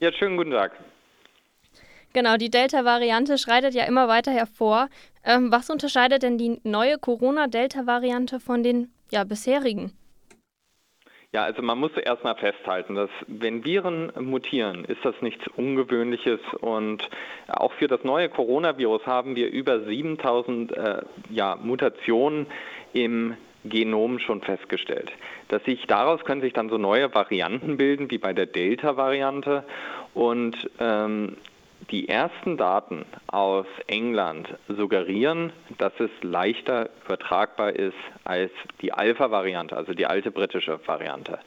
[0.00, 0.72] Ja, schönen guten Tag.
[2.14, 4.88] Genau, die Delta-Variante schreitet ja immer weiter hervor.
[5.24, 9.92] Ähm, was unterscheidet denn die neue Corona-Delta-Variante von den ja, bisherigen?
[11.32, 17.08] Ja, also man muss erstmal festhalten, dass wenn Viren mutieren, ist das nichts Ungewöhnliches und
[17.46, 22.46] auch für das neue Coronavirus haben wir über 7000 äh, ja, Mutationen
[22.94, 25.12] im Genom schon festgestellt.
[25.46, 29.62] Dass sich daraus können sich dann so neue Varianten bilden, wie bei der Delta-Variante
[30.14, 31.36] und ähm,
[31.90, 39.92] die ersten Daten aus England suggerieren, dass es leichter übertragbar ist als die Alpha-Variante, also
[39.92, 41.38] die alte britische Variante.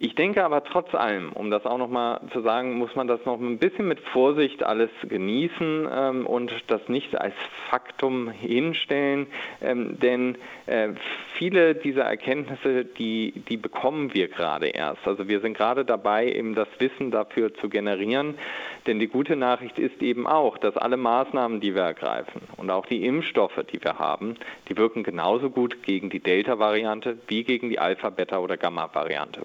[0.00, 3.40] Ich denke aber trotz allem, um das auch nochmal zu sagen, muss man das noch
[3.40, 7.34] ein bisschen mit Vorsicht alles genießen ähm, und das nicht als
[7.68, 9.26] Faktum hinstellen,
[9.60, 10.90] ähm, denn äh,
[11.34, 15.04] viele dieser Erkenntnisse, die, die bekommen wir gerade erst.
[15.04, 18.38] Also wir sind gerade dabei, eben das Wissen dafür zu generieren,
[18.86, 22.86] denn die gute Nachricht ist eben auch, dass alle Maßnahmen, die wir ergreifen und auch
[22.86, 24.36] die Impfstoffe, die wir haben,
[24.68, 29.42] die wirken genauso gut gegen die Delta-Variante wie gegen die Alpha, Beta oder Gamma-Variante.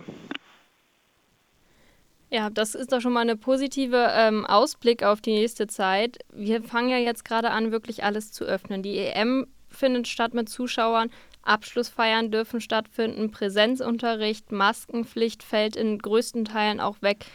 [2.34, 6.18] Ja, das ist doch schon mal eine positive ähm, Ausblick auf die nächste Zeit.
[6.34, 8.82] Wir fangen ja jetzt gerade an, wirklich alles zu öffnen.
[8.82, 11.12] Die EM findet statt mit Zuschauern,
[11.44, 17.26] Abschlussfeiern dürfen stattfinden, Präsenzunterricht, Maskenpflicht fällt in größten Teilen auch weg.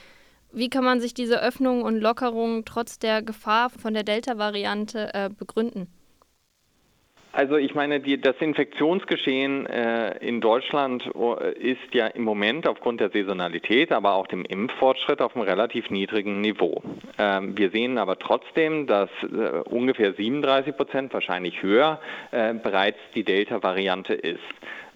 [0.51, 5.31] Wie kann man sich diese Öffnung und Lockerung trotz der Gefahr von der Delta-Variante äh,
[5.31, 5.87] begründen?
[7.39, 13.01] Also ich meine, die, das Infektionsgeschehen äh, in Deutschland äh, ist ja im Moment aufgrund
[13.01, 16.83] der Saisonalität, aber auch dem Impffortschritt auf einem relativ niedrigen Niveau.
[17.17, 22.01] Ähm, wir sehen aber trotzdem, dass äh, ungefähr 37 Prozent, wahrscheinlich höher,
[22.33, 24.41] äh, bereits die Delta-Variante ist.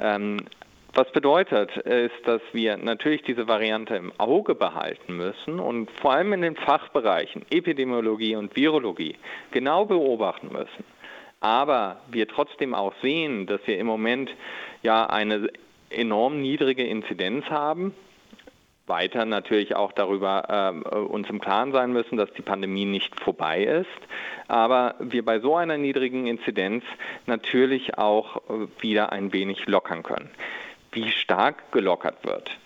[0.01, 0.39] Ähm,
[0.95, 6.33] was bedeutet, ist, dass wir natürlich diese Variante im Auge behalten müssen und vor allem
[6.33, 9.15] in den Fachbereichen Epidemiologie und Virologie
[9.53, 10.92] genau beobachten müssen
[11.43, 14.31] aber wir trotzdem auch sehen, dass wir im Moment
[14.83, 15.51] ja eine
[15.91, 17.93] enorm niedrige Inzidenz haben,
[18.87, 23.65] weiter natürlich auch darüber äh, uns im Klaren sein müssen, dass die Pandemie nicht vorbei
[23.65, 23.89] ist,
[24.47, 26.85] aber wir bei so einer niedrigen Inzidenz
[27.27, 30.31] natürlich auch äh, wieder ein wenig lockern können.
[30.93, 32.57] Wie stark gelockert wird,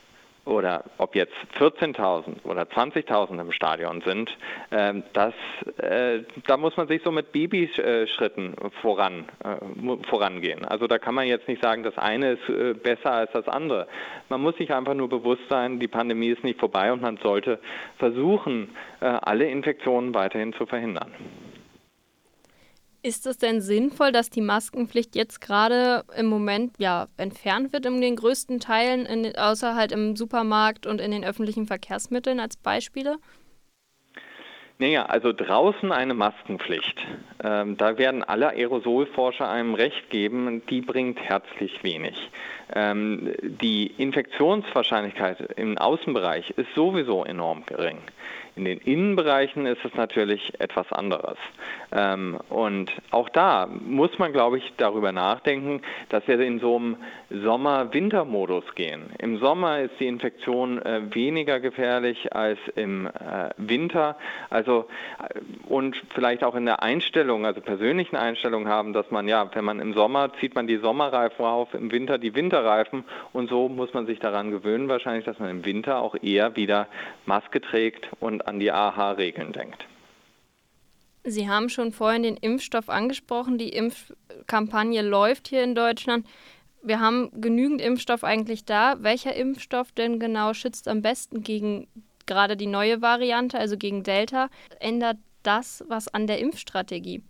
[0.46, 4.36] oder ob jetzt 14.000 oder 20.000 im Stadion sind,
[4.70, 5.34] äh, das,
[5.78, 10.64] äh, da muss man sich so mit Babyschritten voran, äh, vorangehen.
[10.64, 13.88] Also da kann man jetzt nicht sagen, das eine ist äh, besser als das andere.
[14.28, 17.58] Man muss sich einfach nur bewusst sein, die Pandemie ist nicht vorbei und man sollte
[17.98, 18.70] versuchen,
[19.00, 21.12] alle Infektionen weiterhin zu verhindern.
[23.06, 28.00] Ist es denn sinnvoll, dass die Maskenpflicht jetzt gerade im Moment ja entfernt wird in
[28.00, 33.18] den größten Teilen, in, außer halt im Supermarkt und in den öffentlichen Verkehrsmitteln als Beispiele?
[34.78, 36.98] Naja, also draußen eine Maskenpflicht.
[37.44, 42.16] Ähm, da werden alle Aerosolforscher einem recht geben, die bringt herzlich wenig.
[42.74, 47.98] Ähm, die Infektionswahrscheinlichkeit im Außenbereich ist sowieso enorm gering.
[48.56, 51.36] In den Innenbereichen ist es natürlich etwas anderes.
[51.92, 56.96] Ähm, und auch da muss man, glaube ich, darüber nachdenken, dass wir in so einem
[57.28, 59.10] Sommer-Winter-Modus gehen.
[59.18, 64.16] Im Sommer ist die Infektion äh, weniger gefährlich als im äh, Winter.
[64.48, 64.86] Also
[65.18, 69.66] äh, und vielleicht auch in der Einstellung, also persönlichen Einstellung haben, dass man ja, wenn
[69.66, 73.92] man im Sommer zieht man die Sommerreifen auf, im Winter die Winterreifen und so muss
[73.92, 76.86] man sich daran gewöhnen, wahrscheinlich, dass man im Winter auch eher wieder
[77.26, 79.86] Maske trägt und an die AHA-Regeln denkt.
[81.24, 83.58] Sie haben schon vorhin den Impfstoff angesprochen.
[83.58, 86.26] Die Impfkampagne läuft hier in Deutschland.
[86.82, 88.96] Wir haben genügend Impfstoff eigentlich da.
[89.00, 91.88] Welcher Impfstoff denn genau schützt am besten gegen
[92.26, 94.48] gerade die neue Variante, also gegen Delta?
[94.78, 97.22] Ändert das was an der Impfstrategie?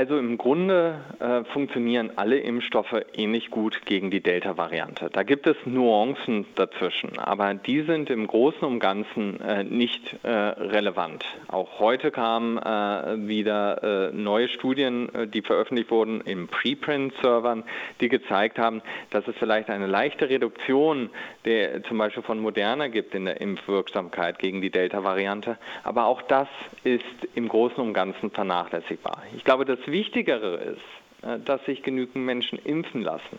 [0.00, 5.10] Also im Grunde äh, funktionieren alle Impfstoffe ähnlich gut gegen die Delta-Variante.
[5.12, 10.30] Da gibt es Nuancen dazwischen, aber die sind im Großen und Ganzen äh, nicht äh,
[10.30, 11.26] relevant.
[11.48, 17.64] Auch heute kamen äh, wieder äh, neue Studien, äh, die veröffentlicht wurden in Preprint-Servern,
[18.00, 18.80] die gezeigt haben,
[19.10, 21.10] dass es vielleicht eine leichte Reduktion
[21.44, 25.56] der zum Beispiel von Moderna gibt in der Impfwirksamkeit gegen die Delta-Variante.
[25.84, 26.48] Aber auch das
[26.84, 27.04] ist
[27.34, 29.22] im Großen und Ganzen vernachlässigbar.
[29.36, 33.38] Ich glaube, das Wichtigere ist, äh, dass sich genügend Menschen impfen lassen.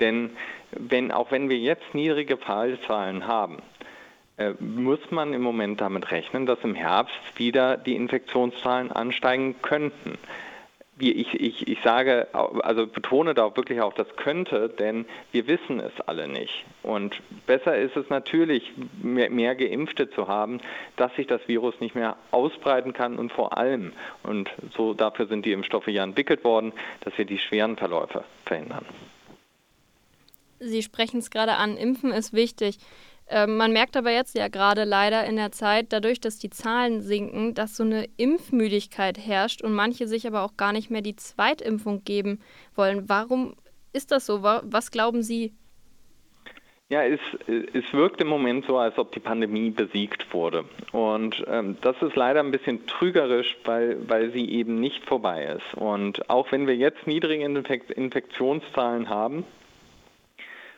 [0.00, 0.30] Denn
[0.70, 3.58] wenn, auch wenn wir jetzt niedrige Fallzahlen haben,
[4.38, 10.16] äh, muss man im Moment damit rechnen, dass im Herbst wieder die Infektionszahlen ansteigen könnten.
[11.00, 15.92] Ich, ich, ich sage, also betone da wirklich auch das könnte, denn wir wissen es
[16.06, 16.64] alle nicht.
[16.82, 18.72] Und besser ist es natürlich,
[19.02, 20.60] mehr, mehr, Geimpfte zu haben,
[20.96, 23.92] dass sich das Virus nicht mehr ausbreiten kann und vor allem,
[24.22, 28.84] und so dafür sind die Impfstoffe ja entwickelt worden, dass wir die schweren Verläufe verhindern.
[30.60, 32.78] Sie sprechen es gerade an, Impfen ist wichtig.
[33.30, 37.02] Ähm, man merkt aber jetzt ja gerade leider in der Zeit, dadurch, dass die Zahlen
[37.02, 41.16] sinken, dass so eine Impfmüdigkeit herrscht und manche sich aber auch gar nicht mehr die
[41.16, 42.40] Zweitimpfung geben
[42.74, 43.08] wollen.
[43.08, 43.54] Warum
[43.92, 44.42] ist das so?
[44.42, 45.52] Was glauben Sie?
[46.90, 50.64] Ja, es, es wirkt im Moment so, als ob die Pandemie besiegt wurde.
[50.92, 55.74] Und ähm, das ist leider ein bisschen trügerisch, weil, weil sie eben nicht vorbei ist.
[55.74, 59.44] Und auch wenn wir jetzt niedrige Infektionszahlen haben,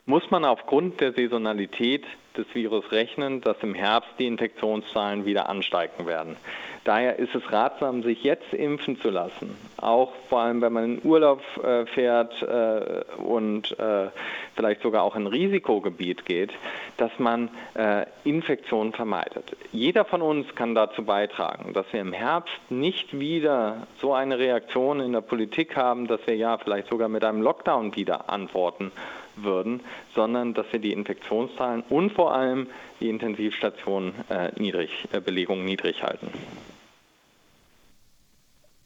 [0.05, 2.05] muss man aufgrund der Saisonalität
[2.37, 6.37] des Virus rechnen, dass im Herbst die Infektionszahlen wieder ansteigen werden.
[6.85, 9.55] Daher ist es ratsam, sich jetzt impfen zu lassen.
[9.77, 14.09] Auch vor allem, wenn man in Urlaub äh, fährt äh, und äh,
[14.57, 16.53] vielleicht sogar auch in Risikogebiet geht,
[16.97, 17.49] dass man
[18.25, 19.57] Infektionen vermeidet.
[19.73, 25.01] Jeder von uns kann dazu beitragen, dass wir im Herbst nicht wieder so eine Reaktion
[25.01, 28.93] in der Politik haben, dass wir ja vielleicht sogar mit einem Lockdown wieder antworten
[29.43, 29.81] würden,
[30.15, 32.69] sondern dass wir die Infektionszahlen und vor allem
[33.01, 36.29] die Intensivstationen äh, niedrig, äh, Belegungen niedrig halten.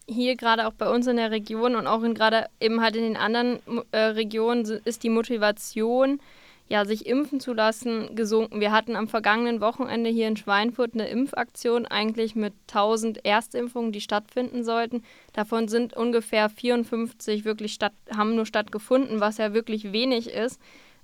[0.07, 3.17] Hier gerade auch bei uns in der Region und auch gerade eben halt in den
[3.17, 3.61] anderen
[3.93, 6.21] äh, Regionen ist die Motivation
[6.69, 8.61] ja, sich impfen zu lassen, gesunken.
[8.61, 14.01] Wir hatten am vergangenen Wochenende hier in Schweinfurt eine Impfaktion, eigentlich mit 1000 Erstimpfungen, die
[14.01, 15.03] stattfinden sollten.
[15.35, 20.59] Davon sind ungefähr 54 wirklich statt, haben nur stattgefunden, was ja wirklich wenig ist.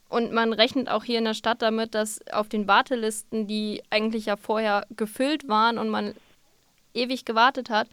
[0.09, 4.27] Und man rechnet auch hier in der Stadt damit, dass auf den Wartelisten, die eigentlich
[4.27, 6.15] ja vorher gefüllt waren und man
[6.95, 7.87] ewig gewartet hat,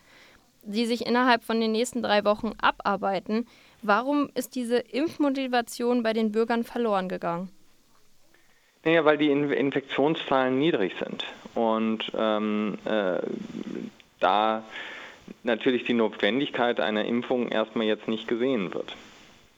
[0.64, 3.46] die sich innerhalb von den nächsten drei Wochen abarbeiten.
[3.84, 7.52] Warum ist diese Impfmotivation bei den Bürgern verloren gegangen?
[8.84, 11.26] Naja, weil die Infektionszahlen niedrig sind
[11.56, 13.20] und ähm, äh,
[14.20, 14.64] da
[15.44, 18.96] natürlich die Notwendigkeit einer Impfung erstmal jetzt nicht gesehen wird.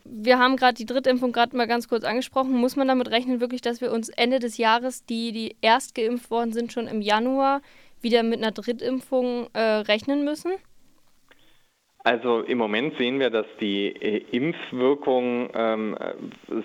[0.05, 2.53] Wir haben gerade die Drittimpfung gerade mal ganz kurz angesprochen.
[2.53, 6.31] Muss man damit rechnen, wirklich, dass wir uns Ende des Jahres, die, die erst geimpft
[6.31, 7.61] worden sind, schon im Januar
[8.01, 10.51] wieder mit einer Drittimpfung äh, rechnen müssen?
[12.01, 15.97] Also im Moment sehen wir, dass die äh, Impfwirkung ähm,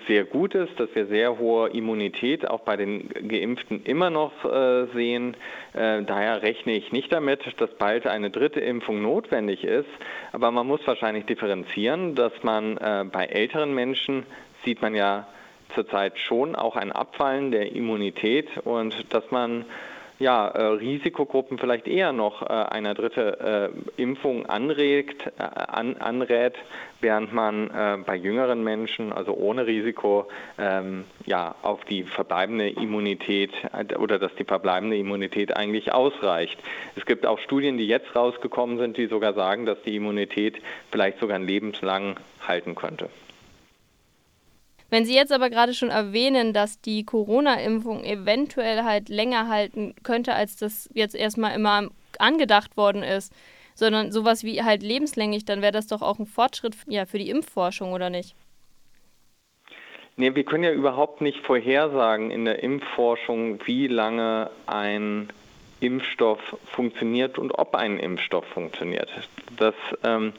[0.07, 4.85] sehr gut ist, dass wir sehr hohe Immunität auch bei den Geimpften immer noch äh,
[4.93, 5.35] sehen.
[5.73, 9.89] Äh, daher rechne ich nicht damit, dass bald eine dritte Impfung notwendig ist.
[10.31, 14.23] Aber man muss wahrscheinlich differenzieren, dass man äh, bei älteren Menschen
[14.63, 15.27] sieht man ja
[15.73, 19.65] zurzeit schon auch ein Abfallen der Immunität und dass man
[20.19, 26.55] ja, äh, Risikogruppen vielleicht eher noch äh, eine dritte äh, Impfung anregt, an, anrät,
[27.01, 27.69] während man
[28.05, 30.27] bei jüngeren Menschen, also ohne Risiko,
[30.57, 33.51] ähm, ja, auf die verbleibende Immunität
[33.99, 36.57] oder dass die verbleibende Immunität eigentlich ausreicht.
[36.95, 40.61] Es gibt auch Studien, die jetzt rausgekommen sind, die sogar sagen, dass die Immunität
[40.91, 43.09] vielleicht sogar ein lebenslang halten könnte.
[44.89, 50.33] Wenn Sie jetzt aber gerade schon erwähnen, dass die Corona-Impfung eventuell halt länger halten könnte,
[50.33, 51.89] als das jetzt erstmal immer
[52.19, 53.33] angedacht worden ist,
[53.73, 57.29] sondern sowas wie halt lebenslänglich, dann wäre das doch auch ein Fortschritt ja, für die
[57.29, 58.35] Impfforschung, oder nicht?
[60.17, 65.27] Nee, wir können ja überhaupt nicht vorhersagen in der Impfforschung, wie lange ein
[65.81, 69.09] Impfstoff funktioniert und ob ein Impfstoff funktioniert.
[69.57, 70.31] Das ähm,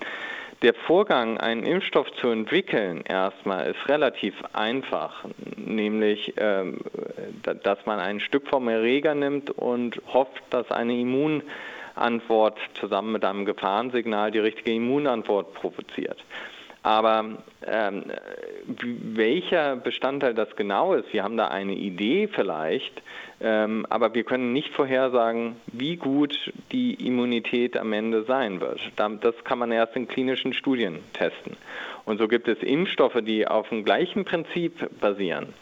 [0.63, 5.25] der Vorgang, einen Impfstoff zu entwickeln, erstmal ist relativ einfach,
[5.57, 6.79] nämlich ähm,
[7.43, 13.45] dass man ein Stück vom Erreger nimmt und hofft, dass eine Immunantwort zusammen mit einem
[13.45, 16.23] Gefahrensignal die richtige Immunantwort provoziert.
[16.87, 17.25] Aber
[17.67, 18.05] ähm,
[18.79, 23.03] welcher Bestandteil das genau ist, wir haben da eine Idee vielleicht,
[23.41, 26.39] ähm, aber wir können nicht vorhersagen, wie gut
[26.71, 28.81] die Immunität am Ende sein wird.
[28.95, 31.57] Das kann man erst in klinischen Studien testen.
[32.05, 35.55] Und so gibt es Impfstoffe, die auf dem gleichen Prinzip basieren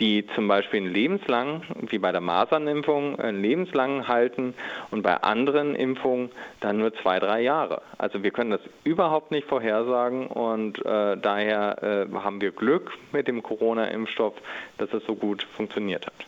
[0.00, 4.54] die zum Beispiel lebenslang, wie bei der Masernimpfung, äh, lebenslang halten
[4.90, 7.82] und bei anderen Impfungen dann nur zwei, drei Jahre.
[7.98, 13.28] Also wir können das überhaupt nicht vorhersagen und äh, daher äh, haben wir Glück mit
[13.28, 14.34] dem Corona-Impfstoff,
[14.78, 16.26] dass es so gut funktioniert hat.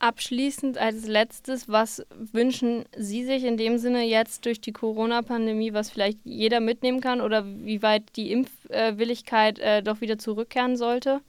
[0.00, 5.90] Abschließend als letztes, was wünschen Sie sich in dem Sinne jetzt durch die Corona-Pandemie, was
[5.90, 8.32] vielleicht jeder mitnehmen kann oder wie weit die
[8.72, 11.20] Impfwilligkeit äh, doch wieder zurückkehren sollte?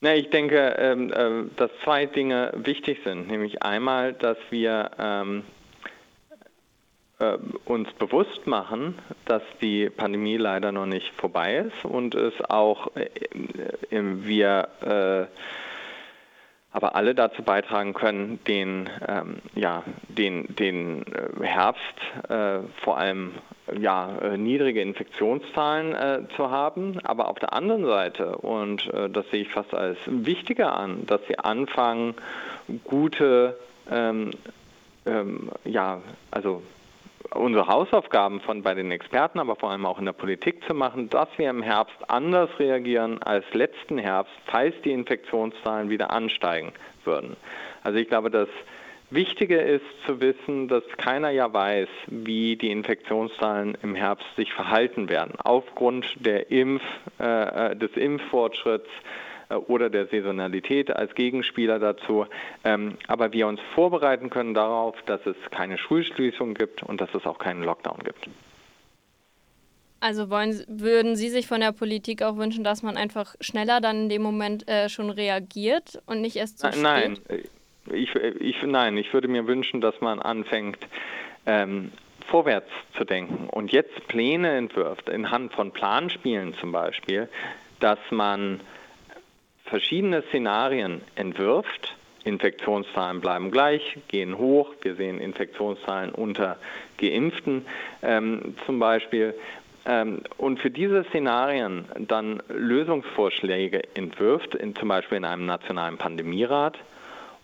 [0.00, 3.28] Na, ich denke, ähm, äh, dass zwei Dinge wichtig sind.
[3.28, 5.44] Nämlich einmal, dass wir ähm,
[7.18, 7.36] äh,
[7.66, 13.08] uns bewusst machen, dass die Pandemie leider noch nicht vorbei ist und es auch äh,
[13.90, 15.69] wir äh,
[16.72, 21.82] aber alle dazu beitragen können, den, ähm, ja, den, den äh, Herbst
[22.28, 23.32] äh, vor allem
[23.78, 29.28] ja, äh, niedrige Infektionszahlen äh, zu haben, aber auf der anderen Seite, und äh, das
[29.30, 32.14] sehe ich fast als wichtiger an, dass sie anfangen,
[32.84, 33.56] gute,
[33.90, 34.30] ähm,
[35.06, 36.00] ähm, ja,
[36.30, 36.62] also
[37.34, 41.08] unsere Hausaufgaben von bei den Experten, aber vor allem auch in der Politik zu machen,
[41.10, 46.72] dass wir im Herbst anders reagieren als letzten Herbst, falls die Infektionszahlen wieder ansteigen
[47.04, 47.36] würden.
[47.82, 48.48] Also ich glaube, das
[49.10, 55.08] Wichtige ist zu wissen, dass keiner ja weiß, wie die Infektionszahlen im Herbst sich verhalten
[55.08, 56.82] werden, aufgrund der Impf,
[57.18, 58.88] äh, äh des Impffortschritts,
[59.50, 62.26] oder der Saisonalität als Gegenspieler dazu.
[62.64, 67.26] Ähm, aber wir uns vorbereiten können darauf, dass es keine Schulschließung gibt und dass es
[67.26, 68.28] auch keinen Lockdown gibt.
[70.00, 74.04] Also wollen, würden Sie sich von der Politik auch wünschen, dass man einfach schneller dann
[74.04, 77.28] in dem Moment äh, schon reagiert und nicht erst zu nein, spät?
[77.28, 80.78] Nein, ich, ich, nein, ich würde mir wünschen, dass man anfängt,
[81.44, 81.92] ähm,
[82.30, 87.28] vorwärts zu denken und jetzt Pläne entwirft, in Hand von Planspielen zum Beispiel,
[87.80, 88.60] dass man
[89.70, 91.96] verschiedene Szenarien entwirft.
[92.24, 94.74] Infektionszahlen bleiben gleich, gehen hoch.
[94.82, 96.58] Wir sehen Infektionszahlen unter
[96.98, 97.64] Geimpften
[98.02, 99.34] ähm, zum Beispiel.
[99.86, 106.76] Ähm, und für diese Szenarien dann Lösungsvorschläge entwirft, in, zum Beispiel in einem nationalen Pandemierat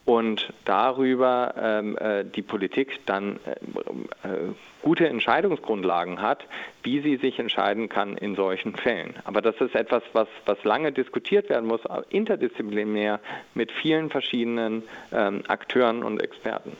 [0.07, 6.47] und darüber ähm, äh, die Politik dann äh, äh, gute Entscheidungsgrundlagen hat,
[6.85, 9.15] wie sie sich entscheiden kann in solchen Fällen.
[9.25, 13.21] Aber das ist etwas, was, was lange diskutiert werden muss, interdisziplinär
[13.55, 16.77] mit vielen verschiedenen ähm, Akteuren und Experten.